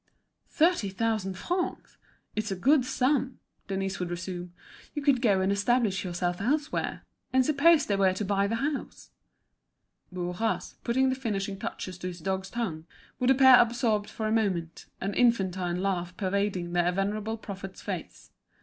[0.49, 1.95] "Thirty thousand francs!
[2.35, 4.51] it's a good sum," Denise would resume.
[4.95, 7.03] "You could go and establish yourself elsewhere.
[7.31, 9.11] And suppose they were to buy the house?"
[10.11, 12.87] Bourras, putting the finishing touches to his dog's tongue,
[13.19, 18.31] would appear absorbed for a moment, an infantine laugh pervading his venerable prophet's face.